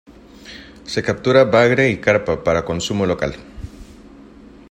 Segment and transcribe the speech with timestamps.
[0.91, 3.35] Se captura bagre y carpa para consumo local.